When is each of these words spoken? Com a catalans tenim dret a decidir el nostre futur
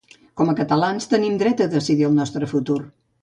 Com 0.39 0.47
a 0.51 0.55
catalans 0.59 1.07
tenim 1.11 1.37
dret 1.45 1.61
a 1.65 1.69
decidir 1.77 2.09
el 2.09 2.17
nostre 2.21 2.51
futur 2.57 2.81